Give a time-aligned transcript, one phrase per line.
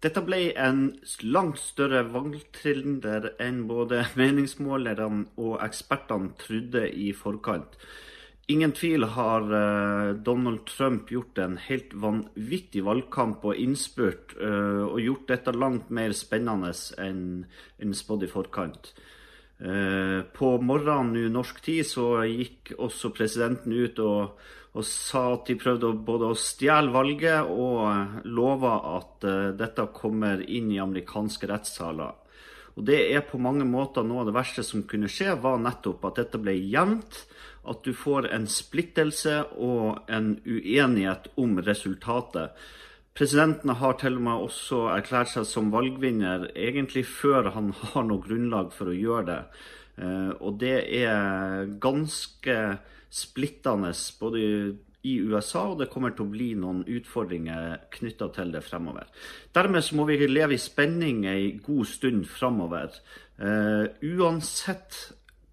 [0.00, 0.86] Dette ble en
[1.28, 7.76] langt større valgtriller enn både meningsmålerne og ekspertene trodde i forkant.
[8.50, 14.98] Ingen tvil har uh, Donald Trump gjort en helt vanvittig valgkamp og innspurt, uh, og
[15.04, 16.72] gjort dette langt mer spennende
[17.04, 18.90] enn spådd i forkant.
[19.60, 24.38] Uh, på morgenen nå norsk tid så gikk også presidenten ut og,
[24.72, 30.70] og sa at de prøvde både å stjele valget og lova at dette kommer inn
[30.72, 32.16] i amerikanske rettssaler.
[32.78, 36.06] Og Det er på mange måter noe av det verste som kunne skje, var nettopp
[36.08, 37.24] at dette ble jevnt
[37.68, 42.54] at du får en splittelse og en uenighet om resultatet.
[43.16, 48.22] Presidenten har til og med også erklært seg som valgvinner, egentlig før han har noe
[48.24, 49.40] grunnlag for å gjøre det.
[50.00, 52.56] Eh, og det er ganske
[53.10, 54.40] splittende både
[55.02, 59.08] i USA, og det kommer til å bli noen utfordringer knytta til det fremover.
[59.56, 62.92] Dermed så må vi leve i spenning ei god stund fremover.
[63.40, 64.98] Uh, uansett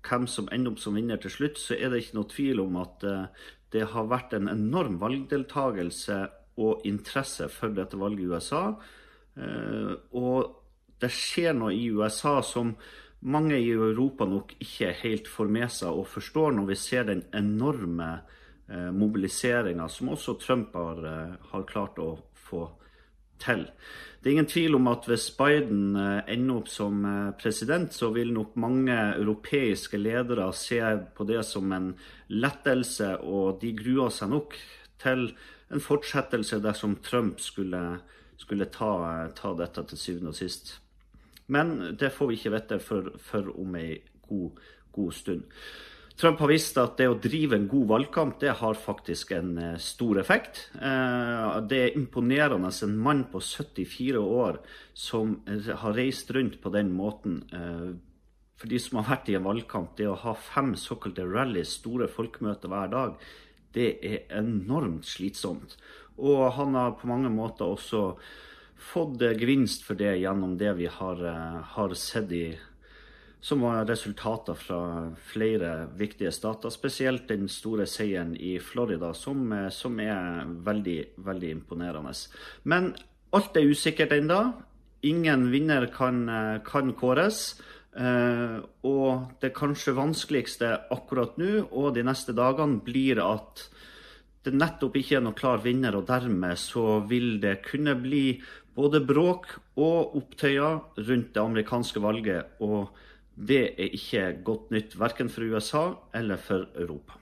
[0.07, 2.77] hvem som ender opp som vinner til slutt, så er det ikke noe tvil om
[2.79, 6.19] at eh, det har vært en enorm valgdeltagelse
[6.57, 8.63] og interesse for dette valget i USA.
[9.37, 10.55] Eh, og
[11.01, 12.73] det skjer noe i USA som
[13.27, 17.23] mange i Europa nok ikke helt får med seg og forstår når vi ser den
[17.37, 18.09] enorme
[18.69, 21.01] eh, mobiliseringa som også Trump har,
[21.51, 22.11] har klart å
[22.47, 22.67] få
[23.41, 23.65] til.
[24.27, 28.09] Det er ingen tvil om at hvis Biden eh, ender opp som eh, president, så
[28.15, 30.81] vil nok mange europeiske ledere se
[31.15, 31.91] på det som en
[32.33, 34.57] lettelse, og de gruer seg nok
[34.99, 35.29] til
[35.73, 37.81] en fortsettelse dersom Trump skulle,
[38.39, 38.91] skulle ta,
[39.35, 40.77] ta, dette til syvende og sist.
[41.47, 44.63] Men det får vi ikke vite før, om ei god,
[44.95, 45.45] god stund.
[46.17, 49.75] Trump har visst at det å drive en god valgkamp det har faktisk en eh,
[49.77, 50.63] stor effekt.
[50.73, 54.57] Eh, det er imponerende en mann på 74 år
[54.97, 57.43] som har reist rundt på den måten.
[57.53, 57.91] Eh,
[58.57, 62.09] for de som har vært i en valgkamp, det å ha fem såkalte rallies, store
[62.09, 63.27] folkemøter hver dag,
[63.77, 65.77] det er enormt slitsomt.
[66.17, 68.17] Og han har på mange måter også
[68.77, 71.21] fått gevinst for det gjennom det vi har,
[71.75, 72.47] har sett i
[73.47, 74.79] som var resultater fra
[75.23, 76.69] flere viktige stater.
[76.73, 82.13] Spesielt den store seieren i Florida, som, eh, som er veldig, veldig imponerende.
[82.63, 82.95] Men
[83.33, 84.53] alt er usikkert ennå.
[85.03, 87.61] Ingen vinner kan, eh, kan kåres.
[87.97, 93.63] Uh, og det kanskje vanskeligste akkurat nå og de neste dagene blir at
[94.45, 98.37] det nettopp ikke er noen klar vinner, og dermed så vil det kunne bli
[98.77, 99.49] både bråk
[99.81, 102.45] og opptøyer rundt det amerikanske valget.
[102.61, 102.93] og
[103.37, 107.19] det er ikke godt nytt verken for USA eller for Europa.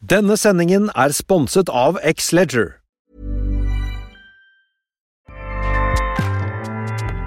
[0.00, 2.79] Denne sendingen er sponset av X-Leger.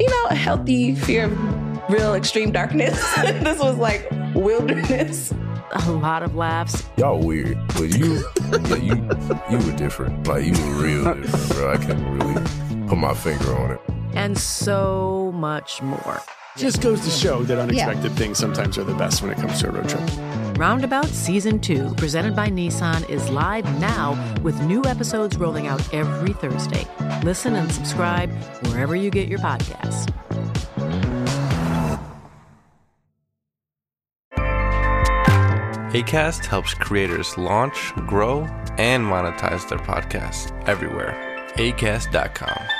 [0.00, 2.98] you know, a healthy fear of real extreme darkness.
[3.16, 5.32] this was like wilderness.
[5.72, 6.84] A lot of laughs.
[6.96, 9.08] Y'all weird, but you, yeah, you,
[9.50, 10.26] you were different.
[10.26, 11.72] Like you were real different, bro.
[11.72, 13.80] I can't really put my finger on it
[14.14, 16.20] and so much more.
[16.56, 18.16] Just goes to show that unexpected yeah.
[18.16, 20.02] things sometimes are the best when it comes to a road trip.
[20.58, 24.12] Roundabout Season 2, presented by Nissan, is live now
[24.42, 26.86] with new episodes rolling out every Thursday.
[27.22, 28.30] Listen and subscribe
[28.66, 30.10] wherever you get your podcasts.
[35.92, 38.42] ACAST helps creators launch, grow,
[38.78, 41.16] and monetize their podcasts everywhere.
[41.56, 42.79] ACAST.com.